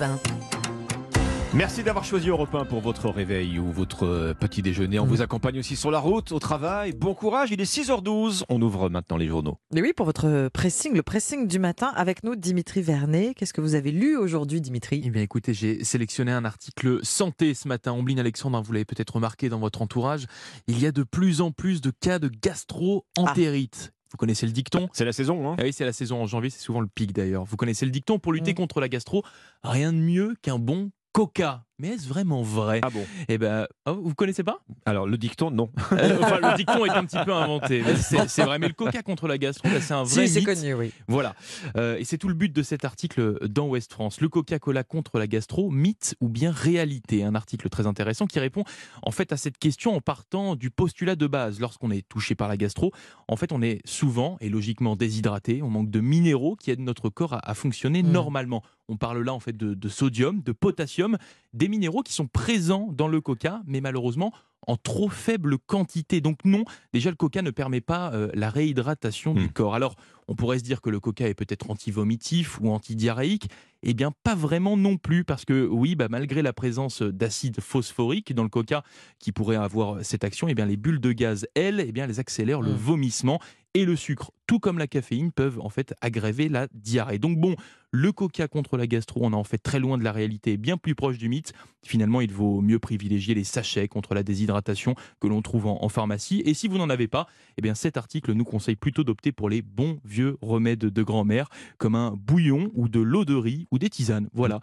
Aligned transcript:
Europe 0.00 0.20
1. 0.32 1.56
Merci 1.56 1.82
d'avoir 1.82 2.04
choisi 2.04 2.28
Europe 2.28 2.54
1 2.54 2.66
pour 2.66 2.80
votre 2.80 3.08
réveil 3.08 3.58
ou 3.58 3.70
votre 3.72 4.04
euh, 4.04 4.34
petit 4.34 4.60
déjeuner. 4.60 4.98
On 4.98 5.06
Mm. 5.06 5.08
vous 5.08 5.22
accompagne 5.22 5.58
aussi 5.58 5.74
sur 5.74 5.90
la 5.90 6.00
route, 6.00 6.32
au 6.32 6.38
travail. 6.38 6.92
Bon 6.92 7.14
courage, 7.14 7.50
il 7.50 7.60
est 7.60 7.64
6h12. 7.64 8.42
On 8.50 8.60
ouvre 8.60 8.90
maintenant 8.90 9.16
les 9.16 9.26
journaux. 9.28 9.56
Et 9.74 9.80
oui, 9.80 9.92
pour 9.96 10.04
votre 10.04 10.48
pressing, 10.52 10.92
le 10.94 11.02
pressing 11.02 11.46
du 11.48 11.58
matin, 11.58 11.92
avec 11.96 12.24
nous, 12.24 12.36
Dimitri 12.36 12.82
Vernet. 12.82 13.32
Qu'est-ce 13.34 13.54
que 13.54 13.62
vous 13.62 13.74
avez 13.74 13.90
lu 13.90 14.16
aujourd'hui, 14.18 14.60
Dimitri? 14.60 15.00
Eh 15.04 15.08
bien 15.10 15.22
écoutez, 15.22 15.54
j'ai 15.54 15.82
sélectionné 15.82 16.30
un 16.32 16.44
article 16.44 17.00
santé 17.02 17.54
ce 17.54 17.68
matin. 17.68 17.92
Ombline 17.92 18.18
Alexandre, 18.20 18.58
hein, 18.58 18.62
vous 18.62 18.72
l'avez 18.72 18.84
peut-être 18.84 19.14
remarqué 19.14 19.48
dans 19.48 19.60
votre 19.60 19.80
entourage, 19.80 20.26
il 20.66 20.78
y 20.78 20.84
a 20.86 20.92
de 20.92 21.04
plus 21.04 21.40
en 21.40 21.52
plus 21.52 21.80
de 21.80 21.90
cas 21.90 22.18
de 22.18 22.28
gastro-entérite. 22.28 23.92
Vous 24.16 24.18
connaissez 24.18 24.46
le 24.46 24.52
dicton? 24.52 24.88
C'est 24.94 25.04
la 25.04 25.12
saison, 25.12 25.46
hein 25.50 25.56
Ah 25.58 25.64
oui, 25.64 25.74
c'est 25.74 25.84
la 25.84 25.92
saison 25.92 26.22
en 26.22 26.26
janvier, 26.26 26.48
c'est 26.48 26.62
souvent 26.62 26.80
le 26.80 26.86
pic 26.86 27.12
d'ailleurs. 27.12 27.44
Vous 27.44 27.56
connaissez 27.58 27.84
le 27.84 27.90
dicton 27.90 28.18
pour 28.18 28.32
lutter 28.32 28.52
Mm. 28.52 28.54
contre 28.54 28.80
la 28.80 28.88
gastro, 28.88 29.22
rien 29.62 29.92
de 29.92 29.98
mieux 29.98 30.34
qu'un 30.40 30.58
bon 30.58 30.90
coca. 31.12 31.65
Mais 31.78 31.88
est-ce 31.88 32.08
vraiment 32.08 32.42
vrai? 32.42 32.80
Ah 32.82 32.88
bon? 32.90 33.04
Eh 33.28 33.36
ben, 33.36 33.66
oh, 33.84 33.98
vous 34.02 34.14
connaissez 34.14 34.42
pas? 34.42 34.60
Alors, 34.86 35.06
le 35.06 35.18
dicton, 35.18 35.50
non. 35.50 35.70
Enfin, 35.90 36.38
le 36.40 36.56
dicton 36.56 36.86
est 36.86 36.90
un 36.90 37.04
petit 37.04 37.18
peu 37.22 37.34
inventé. 37.34 37.82
C'est 38.28 38.44
vrai, 38.44 38.58
mais 38.58 38.68
le 38.68 38.72
coca 38.72 39.02
contre 39.02 39.28
la 39.28 39.36
gastro, 39.36 39.68
là, 39.68 39.80
c'est 39.82 39.92
un 39.92 40.04
vrai 40.04 40.26
Si, 40.26 40.32
c'est 40.32 40.40
mythe. 40.40 40.48
connu, 40.58 40.72
oui. 40.74 40.92
Voilà. 41.06 41.34
Euh, 41.76 41.98
et 41.98 42.04
c'est 42.04 42.16
tout 42.16 42.28
le 42.28 42.34
but 42.34 42.50
de 42.50 42.62
cet 42.62 42.86
article 42.86 43.46
dans 43.48 43.68
Ouest 43.68 43.92
France. 43.92 44.22
Le 44.22 44.28
Coca-Cola 44.30 44.84
contre 44.84 45.18
la 45.18 45.26
gastro, 45.26 45.70
mythe 45.70 46.14
ou 46.20 46.28
bien 46.30 46.50
réalité? 46.50 47.24
Un 47.24 47.34
article 47.34 47.68
très 47.68 47.86
intéressant 47.86 48.26
qui 48.26 48.38
répond 48.40 48.64
en 49.02 49.10
fait 49.10 49.32
à 49.32 49.36
cette 49.36 49.58
question 49.58 49.94
en 49.94 50.00
partant 50.00 50.56
du 50.56 50.70
postulat 50.70 51.14
de 51.16 51.26
base. 51.26 51.60
Lorsqu'on 51.60 51.90
est 51.90 52.08
touché 52.08 52.34
par 52.34 52.48
la 52.48 52.56
gastro, 52.56 52.90
en 53.28 53.36
fait, 53.36 53.52
on 53.52 53.60
est 53.60 53.80
souvent 53.84 54.38
et 54.40 54.48
logiquement 54.48 54.96
déshydraté. 54.96 55.62
On 55.62 55.68
manque 55.68 55.90
de 55.90 56.00
minéraux 56.00 56.56
qui 56.56 56.70
aident 56.70 56.80
notre 56.80 57.10
corps 57.10 57.34
à, 57.34 57.50
à 57.50 57.52
fonctionner 57.54 58.02
Mm. 58.02 58.10
normalement. 58.12 58.62
On 58.88 58.96
parle 58.96 59.22
là 59.24 59.34
en 59.34 59.40
fait 59.40 59.56
de, 59.56 59.74
de 59.74 59.88
sodium, 59.88 60.42
de 60.42 60.52
potassium, 60.52 61.16
des 61.56 61.68
minéraux 61.68 62.02
qui 62.02 62.12
sont 62.12 62.26
présents 62.28 62.88
dans 62.92 63.08
le 63.08 63.20
coca, 63.20 63.62
mais 63.66 63.80
malheureusement 63.80 64.32
en 64.68 64.76
trop 64.76 65.08
faible 65.08 65.58
quantité. 65.58 66.20
Donc 66.20 66.38
non, 66.44 66.64
déjà 66.92 67.10
le 67.10 67.14
coca 67.16 67.40
ne 67.40 67.50
permet 67.52 67.80
pas 67.80 68.12
euh, 68.12 68.30
la 68.34 68.50
réhydratation 68.50 69.32
du 69.32 69.44
Mm. 69.44 69.50
corps. 69.52 69.74
Alors 69.76 69.94
on 70.26 70.34
pourrait 70.34 70.58
se 70.58 70.64
dire 70.64 70.80
que 70.80 70.90
le 70.90 70.98
coca 70.98 71.28
est 71.28 71.34
peut-être 71.34 71.70
antivomitif 71.70 72.60
ou 72.60 72.70
antidiarrhéique. 72.70 73.48
Eh 73.84 73.94
bien, 73.94 74.10
pas 74.24 74.34
vraiment 74.34 74.76
non 74.76 74.96
plus, 74.96 75.22
parce 75.22 75.44
que 75.44 75.68
oui, 75.68 75.94
bah, 75.94 76.08
malgré 76.10 76.42
la 76.42 76.52
présence 76.52 77.00
d'acide 77.02 77.60
phosphorique 77.60 78.34
dans 78.34 78.42
le 78.42 78.48
coca 78.48 78.82
qui 79.20 79.30
pourrait 79.30 79.54
avoir 79.54 80.04
cette 80.04 80.24
action, 80.24 80.48
eh 80.48 80.54
bien, 80.54 80.66
les 80.66 80.76
bulles 80.76 80.98
de 81.00 81.12
gaz, 81.12 81.46
elles, 81.54 81.78
eh 81.86 81.92
bien, 81.92 82.04
elles 82.08 82.18
accélèrent 82.18 82.62
le 82.62 82.72
Mm. 82.72 82.76
vomissement 82.76 83.40
et 83.76 83.84
le 83.84 83.94
sucre, 83.96 84.30
tout 84.46 84.58
comme 84.58 84.78
la 84.78 84.86
caféine, 84.86 85.32
peuvent 85.32 85.60
en 85.60 85.68
fait 85.68 85.94
aggraver 86.00 86.48
la 86.48 86.66
diarrhée. 86.72 87.18
Donc 87.18 87.38
bon, 87.38 87.54
le 87.90 88.12
coca 88.12 88.48
contre 88.48 88.76
la 88.76 88.86
gastro, 88.86 89.20
on 89.22 89.32
est 89.32 89.36
en 89.36 89.44
fait 89.44 89.58
très 89.58 89.78
loin 89.78 89.96
de 89.98 90.04
la 90.04 90.12
réalité, 90.12 90.56
bien 90.56 90.76
plus 90.76 90.94
proche 90.94 91.18
du 91.18 91.28
mythe. 91.28 91.52
Finalement, 91.84 92.20
il 92.20 92.32
vaut 92.32 92.60
mieux 92.60 92.78
privilégier 92.78 93.34
les 93.34 93.44
sachets 93.44 93.86
contre 93.88 94.14
la 94.14 94.22
déshydratation 94.22 94.94
que 95.20 95.26
l'on 95.28 95.40
trouve 95.42 95.66
en, 95.66 95.82
en 95.82 95.88
pharmacie. 95.88 96.42
Et 96.44 96.54
si 96.54 96.68
vous 96.68 96.78
n'en 96.78 96.90
avez 96.90 97.06
pas, 97.08 97.26
eh 97.58 97.62
bien 97.62 97.74
cet 97.74 97.96
article 97.96 98.32
nous 98.32 98.44
conseille 98.44 98.76
plutôt 98.76 99.04
d'opter 99.04 99.30
pour 99.32 99.48
les 99.48 99.62
bons 99.62 99.98
vieux 100.04 100.36
remèdes 100.42 100.78
de 100.80 101.02
grand-mère, 101.02 101.48
comme 101.78 101.94
un 101.94 102.12
bouillon 102.16 102.70
ou 102.74 102.88
de 102.88 103.00
l'eau 103.00 103.24
de 103.24 103.34
riz 103.34 103.66
ou 103.70 103.78
des 103.78 103.88
tisanes. 103.90 104.28
Voilà. 104.32 104.60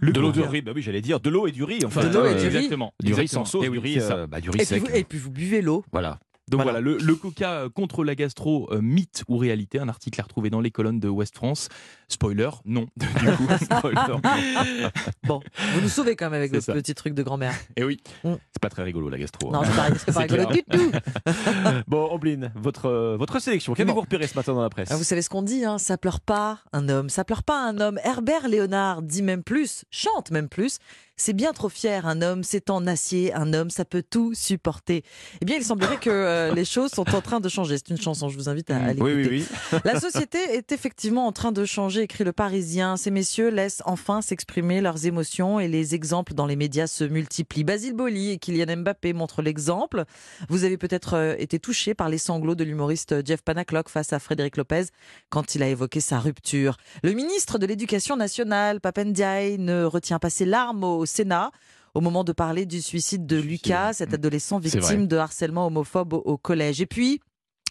Le 0.00 0.12
de 0.12 0.20
l'eau 0.20 0.32
de 0.32 0.42
riz, 0.42 0.62
bah 0.62 0.72
oui, 0.74 0.82
j'allais 0.82 1.00
dire 1.02 1.20
de 1.20 1.30
l'eau 1.30 1.46
et 1.46 1.52
du 1.52 1.64
riz. 1.64 1.80
Enfin, 1.84 2.06
De 2.06 2.12
l'eau 2.14 2.26
et 2.26 2.34
du 2.34 2.40
riz. 2.48 2.56
Exactement. 2.56 2.92
Du 3.02 3.14
riz 3.14 3.28
sans 3.28 3.44
sauce, 3.44 3.64
Eh 3.64 3.68
oui, 3.68 3.78
du 3.78 3.84
riz, 3.84 3.94
c'est 3.94 4.00
ça. 4.00 4.16
euh, 4.16 4.26
bah, 4.26 4.40
du 4.40 4.50
riz 4.50 4.56
Et 4.60 4.64
puis, 4.64 4.66
sec. 4.66 4.80
vous, 4.82 4.94
et 4.94 5.04
puis 5.04 5.18
vous 5.18 5.30
buvez 5.30 5.60
l'eau. 5.62 5.84
Voilà. 5.92 6.18
Donc 6.50 6.62
Voilà. 6.62 6.80
voilà, 6.80 6.98
le, 6.98 6.98
le 7.04 7.14
coca 7.14 7.52
euh, 7.52 7.68
contre 7.68 8.02
la 8.04 8.14
gastro, 8.14 8.68
euh, 8.72 8.80
mythe 8.82 9.22
ou 9.28 9.36
réalité, 9.38 9.78
un 9.78 9.88
article 9.88 10.20
à 10.20 10.24
retrouver 10.24 10.50
dans 10.50 10.60
les 10.60 10.70
colonnes 10.70 10.98
de 11.00 11.08
Ouest 11.08 11.36
France. 11.36 11.68
Spoiler, 12.08 12.50
non. 12.64 12.86
Du 12.96 13.06
coup, 13.36 13.46
spoiler. 13.62 14.20
Bon, 15.24 15.40
vous 15.74 15.80
nous 15.80 15.88
sauvez 15.88 16.16
quand 16.16 16.26
même 16.26 16.40
avec 16.40 16.52
le 16.52 16.60
petit 16.60 16.94
truc 16.94 17.14
de 17.14 17.22
grand-mère. 17.22 17.54
Et 17.76 17.84
oui. 17.84 17.98
C'est 18.24 18.60
pas 18.60 18.68
très 18.68 18.82
rigolo, 18.82 19.08
la 19.08 19.18
gastro. 19.18 19.52
Non, 19.52 19.60
hein. 19.62 19.64
c'est 19.64 19.76
pas, 19.76 19.88
c'est 19.98 20.06
pas 20.06 20.12
C'est 20.26 20.34
rigolo 20.34 20.52
du 20.52 20.62
tout. 20.64 20.90
Bon, 21.86 22.08
Ombline, 22.12 22.52
votre, 22.56 22.86
euh, 22.86 23.16
votre 23.16 23.38
sélection, 23.38 23.74
qu'avez-vous 23.74 23.94
Bon. 23.94 24.00
repéré 24.02 24.26
ce 24.26 24.34
matin 24.34 24.52
dans 24.54 24.62
la 24.62 24.70
presse 24.70 24.88
Ah, 24.90 24.96
vous 24.96 25.04
savez 25.04 25.22
ce 25.22 25.28
qu'on 25.30 25.42
dit, 25.42 25.64
hein, 25.64 25.78
ça 25.78 25.96
pleure 25.98 26.20
pas 26.20 26.60
un 26.72 26.88
homme, 26.88 27.08
ça 27.08 27.24
pleure 27.24 27.42
pas 27.42 27.60
un 27.64 27.78
homme. 27.78 27.98
Herbert 28.04 28.48
Léonard 28.48 29.02
dit 29.02 29.22
même 29.22 29.42
plus, 29.42 29.84
chante 29.90 30.30
même 30.30 30.48
plus. 30.48 30.78
C'est 31.20 31.34
bien 31.34 31.52
trop 31.52 31.68
fier 31.68 32.06
un 32.06 32.22
homme, 32.22 32.42
c'est 32.42 32.70
en 32.70 32.86
acier, 32.86 33.34
un 33.34 33.52
homme, 33.52 33.68
ça 33.68 33.84
peut 33.84 34.02
tout 34.02 34.32
supporter. 34.32 35.04
Eh 35.42 35.44
bien, 35.44 35.56
il 35.58 35.62
semblerait 35.62 35.98
que 35.98 36.08
euh, 36.08 36.54
les 36.54 36.64
choses 36.64 36.92
sont 36.92 37.14
en 37.14 37.20
train 37.20 37.40
de 37.40 37.48
changer. 37.50 37.76
C'est 37.76 37.90
une 37.90 38.00
chanson, 38.00 38.30
je 38.30 38.38
vous 38.38 38.48
invite 38.48 38.70
à, 38.70 38.78
à 38.78 38.92
l'écouter. 38.94 39.14
Oui, 39.14 39.28
oui, 39.28 39.46
oui. 39.72 39.78
La 39.84 40.00
société 40.00 40.38
est 40.38 40.72
effectivement 40.72 41.26
en 41.26 41.32
train 41.32 41.52
de 41.52 41.62
changer, 41.66 42.00
écrit 42.00 42.24
le 42.24 42.32
Parisien. 42.32 42.96
Ces 42.96 43.10
messieurs 43.10 43.50
laissent 43.50 43.82
enfin 43.84 44.22
s'exprimer 44.22 44.80
leurs 44.80 45.04
émotions 45.04 45.60
et 45.60 45.68
les 45.68 45.94
exemples 45.94 46.32
dans 46.32 46.46
les 46.46 46.56
médias 46.56 46.86
se 46.86 47.04
multiplient. 47.04 47.64
Basile 47.64 47.92
Boli 47.92 48.30
et 48.30 48.38
Kylian 48.38 48.78
Mbappé 48.78 49.12
montrent 49.12 49.42
l'exemple. 49.42 50.04
Vous 50.48 50.64
avez 50.64 50.78
peut-être 50.78 51.12
euh, 51.12 51.34
été 51.38 51.58
touché 51.58 51.92
par 51.92 52.08
les 52.08 52.16
sanglots 52.16 52.54
de 52.54 52.64
l'humoriste 52.64 53.26
Jeff 53.26 53.42
Panaclock 53.42 53.90
face 53.90 54.14
à 54.14 54.20
Frédéric 54.20 54.56
Lopez 54.56 54.84
quand 55.28 55.54
il 55.54 55.62
a 55.62 55.68
évoqué 55.68 56.00
sa 56.00 56.18
rupture. 56.18 56.78
Le 57.02 57.12
ministre 57.12 57.58
de 57.58 57.66
l'Éducation 57.66 58.16
nationale, 58.16 58.80
Papendiaï, 58.80 59.58
ne 59.58 59.84
retient 59.84 60.18
pas 60.18 60.30
ses 60.30 60.46
larmes 60.46 60.82
au 60.82 61.04
Sénat 61.10 61.50
au 61.94 62.00
moment 62.00 62.22
de 62.22 62.32
parler 62.32 62.66
du 62.66 62.80
suicide 62.80 63.26
de 63.26 63.36
Lucas, 63.36 63.94
cet 63.94 64.14
adolescent 64.14 64.60
C'est 64.62 64.78
victime 64.78 65.08
de 65.08 65.16
harcèlement 65.16 65.66
homophobe 65.66 66.12
au, 66.12 66.18
au 66.18 66.38
collège. 66.38 66.80
Et 66.80 66.86
puis, 66.86 67.20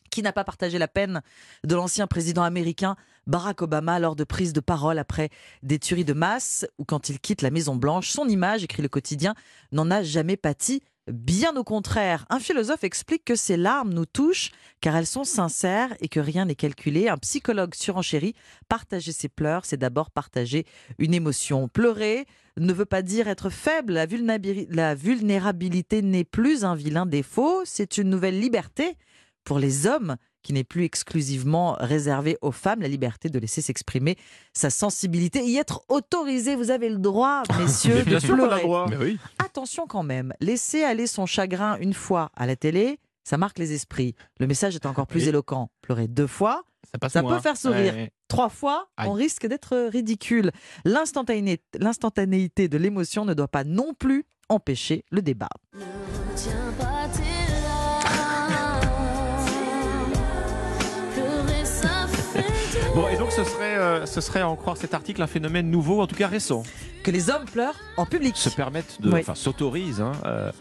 qui 0.09 0.21
n'a 0.21 0.33
pas 0.33 0.43
partagé 0.43 0.77
la 0.77 0.87
peine 0.87 1.21
de 1.65 1.75
l'ancien 1.75 2.07
président 2.07 2.43
américain 2.43 2.95
Barack 3.27 3.61
Obama 3.61 3.99
lors 3.99 4.15
de 4.15 4.23
prises 4.23 4.53
de 4.53 4.59
parole 4.59 4.97
après 4.97 5.29
des 5.63 5.79
tueries 5.79 6.05
de 6.05 6.13
masse 6.13 6.65
ou 6.77 6.85
quand 6.85 7.09
il 7.09 7.19
quitte 7.19 7.41
la 7.41 7.51
Maison 7.51 7.75
Blanche. 7.75 8.09
Son 8.09 8.27
image, 8.27 8.63
écrit 8.63 8.81
le 8.81 8.89
quotidien, 8.89 9.35
n'en 9.71 9.89
a 9.91 10.03
jamais 10.03 10.37
pâti. 10.37 10.81
Bien 11.11 11.55
au 11.55 11.63
contraire, 11.63 12.25
un 12.29 12.39
philosophe 12.39 12.83
explique 12.83 13.25
que 13.25 13.35
ces 13.35 13.57
larmes 13.57 13.93
nous 13.93 14.05
touchent 14.05 14.51
car 14.79 14.95
elles 14.95 15.07
sont 15.07 15.23
sincères 15.23 15.95
et 16.01 16.07
que 16.07 16.19
rien 16.19 16.45
n'est 16.45 16.55
calculé. 16.55 17.09
Un 17.09 17.17
psychologue 17.17 17.73
surenchéri, 17.73 18.35
partager 18.67 19.11
ses 19.11 19.27
pleurs, 19.29 19.65
c'est 19.65 19.77
d'abord 19.77 20.11
partager 20.11 20.65
une 20.99 21.13
émotion. 21.13 21.67
Pleurer 21.67 22.25
ne 22.57 22.73
veut 22.73 22.85
pas 22.85 23.01
dire 23.01 23.27
être 23.27 23.49
faible. 23.49 23.93
La, 23.93 24.05
vulnérabili- 24.05 24.67
la 24.69 24.93
vulnérabilité 24.93 26.01
n'est 26.01 26.23
plus 26.23 26.63
un 26.63 26.75
vilain 26.75 27.05
défaut, 27.05 27.61
c'est 27.65 27.97
une 27.97 28.09
nouvelle 28.09 28.39
liberté 28.39 28.95
pour 29.43 29.57
les 29.57 29.87
hommes 29.87 30.15
qui 30.41 30.53
n'est 30.53 30.63
plus 30.63 30.83
exclusivement 30.85 31.75
réservée 31.79 32.37
aux 32.41 32.51
femmes, 32.51 32.81
la 32.81 32.87
liberté 32.87 33.29
de 33.29 33.37
laisser 33.39 33.61
s'exprimer 33.61 34.15
sa 34.53 34.69
sensibilité, 34.69 35.43
y 35.45 35.57
être 35.57 35.81
autorisé. 35.89 36.55
Vous 36.55 36.71
avez 36.71 36.89
le 36.89 36.97
droit, 36.97 37.43
messieurs, 37.59 37.95
Mais 37.95 38.03
bien 38.03 38.13
de 38.15 38.19
sûr 38.19 38.33
a 38.33 38.37
le 38.37 38.43
pleurer. 38.43 38.61
droit. 38.61 38.85
Mais 38.89 38.97
oui. 38.97 39.17
Attention 39.43 39.85
quand 39.87 40.03
même, 40.03 40.33
laisser 40.39 40.83
aller 40.83 41.07
son 41.07 41.25
chagrin 41.25 41.77
une 41.79 41.93
fois 41.93 42.31
à 42.35 42.45
la 42.45 42.55
télé, 42.55 42.99
ça 43.23 43.37
marque 43.37 43.59
les 43.59 43.73
esprits. 43.73 44.15
Le 44.39 44.47
message 44.47 44.75
est 44.75 44.85
encore 44.85 45.07
plus 45.07 45.23
Oui. 45.23 45.29
éloquent. 45.29 45.69
Pleurer 45.81 46.07
deux 46.07 46.25
fois, 46.27 46.63
Ça, 46.91 46.97
passe 46.97 47.13
Ça 47.13 47.21
peut 47.21 47.39
faire 47.39 47.57
sourire. 47.57 47.93
Ouais. 47.93 48.11
trois 48.27 48.49
fois, 48.49 48.87
on 48.97 49.11
risque 49.13 49.45
d'être 49.45 49.77
ridicule. 49.91 50.51
L'instantanéité 50.85 51.63
l'instantanéité 51.77 52.67
de 52.67 52.77
l'émotion 52.77 53.25
ne 53.25 53.33
doit 53.33 53.47
pas 53.49 53.63
non 53.63 53.93
plus 53.93 54.23
empêcher 54.47 55.03
le 55.11 55.21
débat. 55.21 55.49
Tiens 56.35 56.53
ce 63.43 63.51
serait, 63.51 63.77
euh, 63.77 64.05
ce 64.05 64.21
serait 64.21 64.41
à 64.41 64.49
en 64.49 64.55
croire 64.55 64.77
cet 64.77 64.93
article 64.93 65.21
un 65.21 65.27
phénomène 65.27 65.69
nouveau, 65.69 66.01
en 66.01 66.07
tout 66.07 66.15
cas 66.15 66.27
récent. 66.27 66.63
Que 67.03 67.11
les 67.11 67.29
hommes 67.29 67.45
pleurent 67.45 67.79
en 67.95 68.05
public. 68.05 68.35
Se 68.35 68.49
permettent 68.49 69.01
de, 69.01 69.09
Oui. 69.11 69.21
enfin, 69.21 69.35
s'autorisent. 69.35 70.01
Hein, 70.01 70.11
euh, 70.25 70.51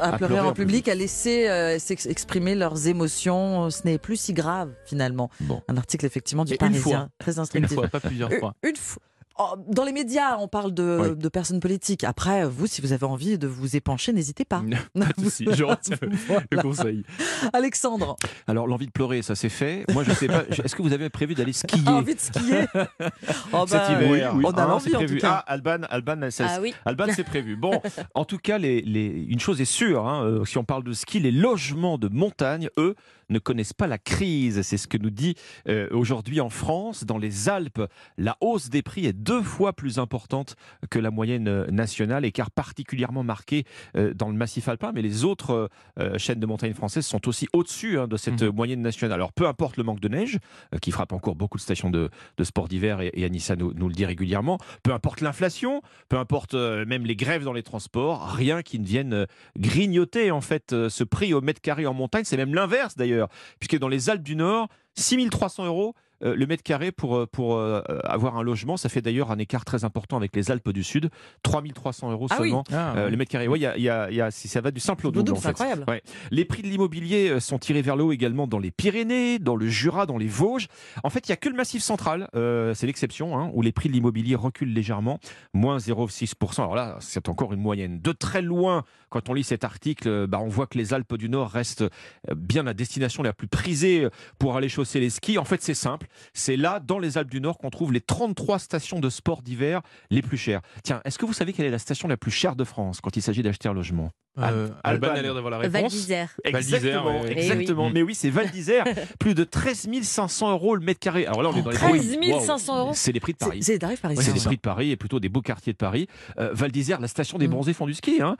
à, 0.00 0.16
pleurer 0.16 0.40
en 0.40 0.46
en 0.48 0.52
public, 0.52 0.88
à 0.88 0.94
laisser 0.94 1.48
euh, 1.48 1.78
exprimer 2.06 2.54
leurs 2.54 2.86
émotions. 2.88 3.68
Ce 3.70 3.82
n'est 3.84 3.98
plus 3.98 4.16
si 4.16 4.32
grave, 4.32 4.70
finalement. 4.86 5.30
Bon. 5.40 5.60
Un 5.68 5.76
article, 5.76 6.06
effectivement, 6.06 6.44
du 6.44 6.52
Et 6.52 6.56
une 6.56 6.58
Parisien. 6.72 7.10
Très 7.18 7.34
Une 7.34 7.40
instructif. 7.40 7.74
fois, 7.74 7.88
pas 7.88 8.00
plusieurs 8.00 8.32
Une- 8.32 8.38
fois. 8.40 8.54
Une 8.62 8.76
fois. 8.76 9.02
Oh, 9.38 9.54
dans 9.68 9.84
les 9.84 9.92
médias, 9.92 10.36
on 10.38 10.48
parle 10.48 10.72
de, 10.74 10.98
Oui. 11.00 11.16
de 11.16 11.28
personnes 11.28 11.60
politiques. 11.60 12.04
Après, 12.04 12.46
vous, 12.46 12.66
si 12.66 12.80
vous 12.82 12.92
avez 12.92 13.06
envie 13.06 13.38
de 13.38 13.46
vous 13.46 13.76
épancher, 13.76 14.12
n'hésitez 14.12 14.44
pas. 14.44 14.62
Pas 14.94 15.06
de 15.16 15.24
souci, 15.24 15.46
je 15.50 15.64
retiens 15.64 15.96
le- 16.02 16.10
Voilà. 16.28 16.42
le 16.50 16.62
conseil. 16.62 17.04
Alexandre, 17.52 18.16
Alors, 18.46 18.66
l'envie 18.66 18.86
de 18.86 18.92
pleurer, 18.92 19.22
ça 19.22 19.34
c'est 19.34 19.48
fait. 19.48 19.84
Moi, 19.92 20.04
je 20.04 20.12
sais 20.12 20.26
pas. 20.26 20.44
Est-ce 20.62 20.74
que 20.76 20.82
vous 20.82 20.92
avez 20.92 21.08
prévu 21.10 21.34
d'aller 21.34 21.52
skier 21.52 21.80
a 21.86 21.92
envie 21.92 22.14
de 22.14 22.20
skier 22.20 22.64
Oh, 23.52 23.64
cet 23.66 23.70
bah, 23.78 23.92
hiver 23.92 24.34
On 24.34 24.50
a 24.50 24.62
Hein, 24.62 24.68
l'envie, 24.68 24.94
en 24.94 24.98
prévu. 24.98 25.16
tout 25.16 25.22
cas. 25.22 25.42
Ah, 25.46 25.52
Alban, 25.52 25.78
Alban, 25.90 26.20
Ah 26.40 26.58
oui. 26.60 26.74
Alban, 26.84 27.06
c'est 27.14 27.24
prévu. 27.24 27.56
Bon, 27.56 27.80
en 28.14 28.24
tout 28.24 28.38
cas, 28.38 28.58
les, 28.58 28.80
les- 28.82 29.24
une 29.28 29.40
chose 29.40 29.60
est 29.60 29.64
sûre, 29.64 30.06
hein, 30.06 30.24
euh, 30.24 30.44
si 30.44 30.58
on 30.58 30.64
parle 30.64 30.84
de 30.84 30.92
ski, 30.92 31.18
les 31.20 31.32
logements 31.32 31.98
de 31.98 32.08
montagne, 32.08 32.68
eux, 32.78 32.94
ne 33.28 33.38
connaissent 33.38 33.72
pas 33.72 33.86
la 33.86 33.98
crise. 33.98 34.60
C'est 34.62 34.76
ce 34.76 34.86
que 34.86 34.98
nous 34.98 35.08
dit 35.10 35.36
euh, 35.68 35.88
aujourd'hui 35.92 36.40
en 36.40 36.50
France, 36.50 37.04
dans 37.04 37.16
les 37.18 37.48
Alpes. 37.48 37.80
La 38.18 38.36
hausse 38.42 38.68
des 38.68 38.82
prix 38.82 39.06
est 39.06 39.21
deux 39.22 39.42
fois 39.42 39.72
plus 39.72 39.98
importante 39.98 40.56
que 40.90 40.98
la 40.98 41.10
moyenne 41.10 41.48
euh, 41.48 41.66
nationale, 41.70 42.24
écart 42.24 42.50
particulièrement 42.50 43.22
marqué 43.22 43.64
euh, 43.96 44.12
dans 44.14 44.28
le 44.28 44.34
massif 44.34 44.68
alpin, 44.68 44.92
mais 44.92 45.02
les 45.02 45.24
autres 45.24 45.68
euh, 45.98 46.18
chaînes 46.18 46.40
de 46.40 46.46
montagnes 46.46 46.74
françaises 46.74 47.06
sont 47.06 47.28
aussi 47.28 47.48
au-dessus 47.52 47.98
hein, 47.98 48.08
de 48.08 48.16
cette 48.16 48.42
euh, 48.42 48.52
moyenne 48.52 48.82
nationale. 48.82 49.14
Alors 49.14 49.32
peu 49.32 49.46
importe 49.46 49.76
le 49.76 49.84
manque 49.84 50.00
de 50.00 50.08
neige, 50.08 50.38
qui 50.80 50.90
frappe 50.90 51.12
encore 51.12 51.36
beaucoup 51.36 51.58
de 51.58 51.62
stations 51.62 51.90
de, 51.90 52.10
de 52.36 52.44
sport 52.44 52.68
d'hiver, 52.68 53.00
et, 53.00 53.10
et 53.14 53.24
Anissa 53.24 53.56
nous, 53.56 53.72
nous 53.74 53.88
le 53.88 53.94
dit 53.94 54.04
régulièrement, 54.04 54.58
peu 54.82 54.92
importe 54.92 55.20
l'inflation, 55.20 55.82
peu 56.08 56.18
importe 56.18 56.54
même 56.54 57.06
les 57.06 57.16
grèves 57.16 57.44
dans 57.44 57.52
les 57.52 57.62
transports, 57.62 58.28
rien 58.28 58.62
qui 58.62 58.78
ne 58.78 58.86
vienne 58.86 59.26
grignoter 59.58 60.30
en 60.30 60.40
fait 60.40 60.74
ce 60.88 61.04
prix 61.04 61.34
au 61.34 61.40
mètre 61.40 61.60
carré 61.60 61.86
en 61.86 61.94
montagne. 61.94 62.24
C'est 62.24 62.36
même 62.36 62.54
l'inverse 62.54 62.96
d'ailleurs, 62.96 63.28
puisque 63.60 63.78
dans 63.78 63.88
les 63.88 64.10
Alpes 64.10 64.22
du 64.22 64.36
Nord, 64.36 64.68
6300 64.94 65.66
euros 65.66 65.94
euh, 66.24 66.34
le 66.36 66.46
mètre 66.46 66.62
carré 66.62 66.92
pour, 66.92 67.16
euh, 67.16 67.26
pour 67.26 67.56
euh, 67.56 67.80
avoir 68.04 68.36
un 68.36 68.42
logement. 68.42 68.76
Ça 68.76 68.88
fait 68.88 69.02
d'ailleurs 69.02 69.30
un 69.30 69.38
écart 69.38 69.64
très 69.64 69.84
important 69.84 70.16
avec 70.16 70.34
les 70.36 70.50
Alpes 70.50 70.70
du 70.70 70.82
Sud. 70.84 71.10
3300 71.42 72.10
euros 72.12 72.26
Ah 72.30 72.36
oui. 72.40 72.48
seulement 72.48 72.64
Ah, 72.72 72.94
ouais. 72.94 73.10
le 73.10 73.16
mètre 73.16 73.30
carré. 73.30 73.48
Oui, 73.48 73.58
il 73.58 73.62
y 73.62 73.66
a, 73.66 73.76
il 73.76 73.82
y 73.82 73.88
a- 73.90 74.10
il 74.10 74.16
y 74.16 74.20
a- 74.20 74.30
ça 74.30 74.60
va 74.60 74.70
du 74.70 74.80
simple 74.80 75.06
au 75.06 75.10
Double, 75.10 75.26
double. 75.26 75.38
en 75.38 75.40
c'est 75.40 75.48
fait. 75.48 75.50
incroyable. 75.50 75.84
Ouais. 75.88 76.02
Les 76.30 76.44
prix 76.44 76.62
de 76.62 76.68
l'immobilier 76.68 77.40
sont 77.40 77.58
tirés 77.58 77.82
vers 77.82 77.96
le 77.96 78.04
haut 78.04 78.12
également 78.12 78.46
dans 78.46 78.58
les 78.58 78.70
Pyrénées, 78.70 79.38
dans 79.38 79.56
le 79.56 79.66
Jura, 79.68 80.06
dans 80.06 80.18
les 80.18 80.26
Vosges. 80.28 80.68
En 81.04 81.10
fait, 81.10 81.28
il 81.28 81.30
n'y 81.30 81.34
a 81.34 81.36
que 81.36 81.48
le 81.48 81.56
Massif 81.56 81.82
central, 81.82 82.28
c'est 82.32 82.86
l'exception, 82.86 83.38
hein, 83.38 83.50
où 83.54 83.62
les 83.62 83.72
prix 83.72 83.88
de 83.88 83.94
l'immobilier 83.94 84.34
reculent 84.34 84.72
légèrement, 84.72 85.18
moins 85.54 85.78
0,6%. 85.78 86.62
Alors 86.62 86.74
là, 86.74 86.96
c'est 87.00 87.28
encore 87.28 87.52
une 87.52 87.60
moyenne. 87.60 88.00
De 88.00 88.12
très 88.12 88.42
loin, 88.42 88.84
quand 89.12 89.28
on 89.28 89.34
lit 89.34 89.44
cet 89.44 89.62
article, 89.64 90.08
euh, 90.08 90.26
bah, 90.26 90.38
on 90.40 90.48
voit 90.48 90.66
que 90.66 90.78
les 90.78 90.94
Alpes 90.94 91.14
du 91.16 91.28
Nord 91.28 91.50
restent 91.50 91.82
euh, 91.82 91.88
bien 92.34 92.62
la 92.62 92.74
destination 92.74 93.22
la 93.22 93.32
plus 93.32 93.46
prisée 93.48 94.04
euh, 94.04 94.10
pour 94.38 94.56
aller 94.56 94.68
chausser 94.68 94.98
les 95.00 95.10
skis. 95.10 95.38
En 95.38 95.44
fait, 95.44 95.62
c'est 95.62 95.74
simple. 95.74 96.06
C'est 96.32 96.56
là, 96.56 96.80
dans 96.80 96.98
les 96.98 97.18
Alpes 97.18 97.30
du 97.30 97.40
Nord, 97.40 97.58
qu'on 97.58 97.70
trouve 97.70 97.92
les 97.92 98.00
33 98.00 98.58
stations 98.58 99.00
de 99.00 99.10
sport 99.10 99.42
d'hiver 99.42 99.82
les 100.10 100.22
plus 100.22 100.38
chères. 100.38 100.62
Tiens, 100.82 101.00
est-ce 101.04 101.18
que 101.18 101.26
vous 101.26 101.32
savez 101.34 101.52
quelle 101.52 101.66
est 101.66 101.70
la 101.70 101.78
station 101.78 102.08
la 102.08 102.16
plus 102.16 102.30
chère 102.30 102.56
de 102.56 102.64
France 102.64 103.00
quand 103.02 103.16
il 103.16 103.22
s'agit 103.22 103.42
d'acheter 103.42 103.68
un 103.68 103.74
logement? 103.74 104.10
Euh, 104.38 104.68
Alban. 104.82 105.08
Alban 105.08 105.18
a 105.18 105.22
l'air 105.22 105.34
d'avoir 105.34 105.50
la 105.50 105.58
Val 105.58 105.70
réponse. 105.82 105.92
d'Isère. 105.92 106.30
Val 106.50 106.62
d'Isère, 106.62 106.78
Exactement, 106.78 107.20
ouais. 107.20 107.32
exactement. 107.38 107.82
Eh 107.82 107.86
oui. 107.88 107.92
Mais 107.92 108.02
oui, 108.02 108.14
c'est 108.14 108.30
Val 108.30 108.50
d'Isère, 108.50 108.84
plus 109.20 109.34
de 109.34 109.44
13 109.44 109.88
500 110.02 110.52
euros 110.52 110.74
le 110.74 110.80
mètre 110.82 111.00
carré. 111.00 111.26
Alors 111.26 111.42
là, 111.42 111.50
on 111.52 111.56
est 111.58 111.60
dans 111.60 111.68
les 111.68 111.76
13 111.76 112.16
prix- 112.16 112.40
500 112.40 112.78
euros 112.78 112.90
C'est 112.94 113.12
les 113.12 113.20
prix 113.20 113.34
de 113.34 113.36
Paris. 113.38 113.62
c'est 113.62 113.72
les 113.72 113.78
tarifs 113.78 113.98
Ouais, 113.98 114.14
parisiens. 114.14 114.24
c'est 114.24 114.32
les 114.32 114.40
prix 114.42 114.56
de 114.56 114.60
Paris 114.62 114.90
et 114.90 114.96
plutôt 114.96 115.20
des 115.20 115.28
beaux 115.28 115.42
quartiers 115.42 115.74
de 115.74 115.76
Paris. 115.76 116.06
Euh, 116.38 116.48
Val 116.54 116.72
d'Isère, 116.72 116.98
la 116.98 117.08
station 117.08 117.36
des 117.36 117.46
Mm. 117.46 117.50
bronzés 117.50 117.72
font 117.74 117.84
du 117.86 117.92
ski, 117.92 118.22
hein. 118.22 118.38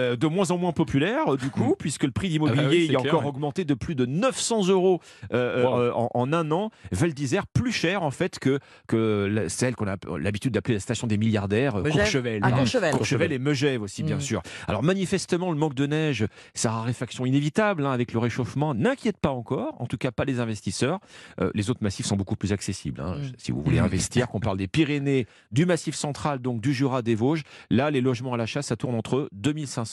Euh, 0.00 0.16
de 0.16 0.26
moins 0.26 0.50
en 0.50 0.56
moins 0.58 0.72
populaire 0.72 1.34
euh, 1.34 1.36
du 1.36 1.50
coup, 1.50 1.74
puisque 1.78 2.04
le 2.04 2.10
prix 2.10 2.28
d'immobilier 2.30 2.60
Ah 2.60 2.62
bah 2.64 2.70
oui, 2.70 2.78
c'est 2.86 2.92
il 2.92 2.96
a 2.96 3.00
clair, 3.00 3.14
encore 3.14 3.24
ouais. 3.24 3.28
augmenté 3.28 3.64
de 3.64 3.74
plus 3.74 3.94
de 3.94 4.06
900 4.06 4.68
euros 4.68 5.00
euh, 5.32 5.64
Wow. 5.64 5.78
euh, 5.78 5.92
en, 5.92 6.08
en 6.14 6.32
un 6.32 6.50
an. 6.50 6.70
Val 6.92 7.12
d'Isère 7.12 7.46
plus 7.46 7.72
cher 7.72 8.02
en 8.02 8.10
fait 8.10 8.38
que, 8.38 8.58
que 8.86 9.28
la- 9.30 9.48
celle 9.48 9.74
qu'on 9.76 9.86
a 9.88 9.96
l'habitude 10.18 10.52
d'appeler 10.54 10.74
la 10.74 10.80
station 10.80 11.06
des 11.06 11.18
milliardaires. 11.18 11.74
Courchevel. 11.82 12.40
Ah. 12.42 12.52
Courchevel. 12.52 12.94
Courchevel 12.94 13.32
et 13.32 13.38
Megève 13.38 13.82
aussi, 13.82 14.02
bien 14.02 14.16
Mm. 14.16 14.20
sûr. 14.20 14.42
Alors 14.68 14.82
manifestement, 14.82 15.50
le 15.50 15.56
manque 15.58 15.74
de 15.74 15.86
neige, 15.86 16.26
sa 16.54 16.70
raréfaction 16.70 17.26
inévitable 17.26 17.84
hein, 17.84 17.90
avec 17.92 18.12
le 18.12 18.18
réchauffement, 18.18 18.74
n'inquiète 18.74 19.18
pas 19.18 19.30
encore, 19.30 19.76
en 19.80 19.86
tout 19.86 19.98
cas 19.98 20.10
pas 20.12 20.24
les 20.24 20.40
investisseurs. 20.40 21.00
Euh, 21.40 21.50
les 21.54 21.68
autres 21.70 21.82
massifs 21.82 22.06
sont 22.06 22.16
beaucoup 22.16 22.36
plus 22.36 22.52
accessibles. 22.52 23.00
hein. 23.00 23.16
Mm. 23.18 23.32
Si 23.38 23.52
vous 23.52 23.62
voulez 23.62 23.78
investir, 23.80 24.28
qu'on 24.28 24.40
parle 24.40 24.56
des 24.58 24.68
Pyrénées, 24.68 25.26
du 25.52 25.66
Massif 25.66 25.94
central, 25.94 26.38
donc 26.38 26.60
du 26.60 26.72
Jura, 26.72 27.02
des 27.02 27.14
Vosges, 27.14 27.42
là, 27.70 27.90
les 27.90 28.00
logements 28.00 28.34
à 28.34 28.36
l'achat, 28.36 28.62
ça 28.62 28.76
tourne 28.76 28.94
entre 28.94 29.28
2500 29.32 29.89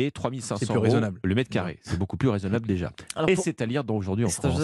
et 0.00 0.12
3500 0.12 0.56
C'est 0.60 0.66
plus 0.66 0.74
euros 0.76 0.84
raisonnable. 0.84 1.18
le 1.24 1.34
mètre 1.34 1.50
carré. 1.50 1.80
C'est 1.82 1.98
beaucoup 1.98 2.16
plus 2.16 2.28
raisonnable 2.28 2.68
déjà. 2.68 2.92
Alors, 3.16 3.28
Et 3.28 3.34
pour- 3.34 3.42
c'est 3.42 3.60
à 3.60 3.66
lire 3.66 3.82
aujourd'hui 3.88 4.24
en 4.24 4.28
un 4.28 4.30
France. 4.30 4.60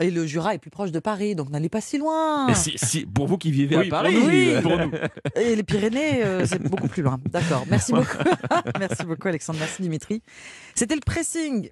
Et 0.00 0.10
le 0.10 0.24
Jura 0.26 0.54
est 0.54 0.58
plus 0.58 0.70
proche 0.70 0.92
de 0.92 0.98
Paris, 0.98 1.34
donc 1.34 1.50
n'allez 1.50 1.68
pas 1.68 1.82
si 1.82 1.98
loin. 1.98 2.48
Et 2.48 2.54
si, 2.54 2.72
si- 2.76 3.04
pour 3.04 3.26
vous 3.26 3.36
qui 3.36 3.50
vivez 3.50 3.76
Oui, 3.76 3.88
à 3.88 3.90
Paris, 3.90 4.14
pour 4.14 4.22
nous, 4.24 4.28
oui, 4.30 4.52
oui. 4.56 4.62
pour 4.62 4.76
nous. 4.78 4.90
Et 5.36 5.56
les 5.56 5.62
Pyrénées, 5.62 6.24
euh, 6.24 6.46
c'est 6.46 6.62
beaucoup 6.62 6.88
plus 6.88 7.02
loin. 7.02 7.20
D'accord. 7.30 7.66
Merci 7.68 7.92
beaucoup. 7.92 8.06
Merci 8.78 9.04
beaucoup, 9.04 9.28
Alexandre. 9.28 9.58
Merci, 9.58 9.82
Dimitri. 9.82 10.22
C'était 10.74 10.94
le 10.94 11.02
pressing 11.04 11.66